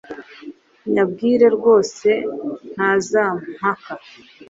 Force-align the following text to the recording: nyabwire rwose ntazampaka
nyabwire 0.91 1.45
rwose 1.55 2.09
ntazampaka 2.73 3.93